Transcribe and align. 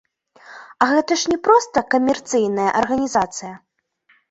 А 0.85 0.87
гэта 0.93 1.17
ж 1.25 1.33
не 1.33 1.37
проста 1.49 1.85
камерцыйная 1.93 2.67
арганізацыя. 2.83 3.55